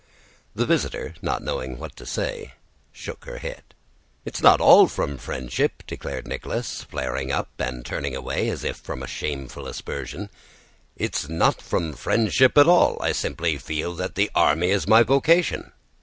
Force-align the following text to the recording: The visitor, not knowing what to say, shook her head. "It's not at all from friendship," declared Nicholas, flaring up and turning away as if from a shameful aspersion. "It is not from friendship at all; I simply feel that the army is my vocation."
The 0.55 0.65
visitor, 0.65 1.13
not 1.21 1.43
knowing 1.43 1.77
what 1.77 1.95
to 1.97 2.07
say, 2.07 2.55
shook 2.91 3.25
her 3.25 3.37
head. 3.37 3.61
"It's 4.25 4.41
not 4.41 4.55
at 4.55 4.63
all 4.63 4.87
from 4.87 5.19
friendship," 5.19 5.83
declared 5.85 6.27
Nicholas, 6.27 6.81
flaring 6.81 7.31
up 7.31 7.49
and 7.59 7.85
turning 7.85 8.15
away 8.15 8.49
as 8.49 8.63
if 8.63 8.77
from 8.77 9.03
a 9.03 9.07
shameful 9.07 9.67
aspersion. 9.67 10.31
"It 10.95 11.17
is 11.17 11.29
not 11.29 11.61
from 11.61 11.93
friendship 11.93 12.57
at 12.57 12.67
all; 12.67 12.97
I 12.99 13.11
simply 13.11 13.59
feel 13.59 13.93
that 13.97 14.15
the 14.15 14.31
army 14.33 14.71
is 14.71 14.87
my 14.87 15.03
vocation." 15.03 15.71